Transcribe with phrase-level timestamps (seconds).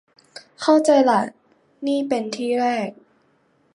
[0.61, 1.21] เข้าใจล่ะ
[1.87, 2.89] นี่เป็นที่แรก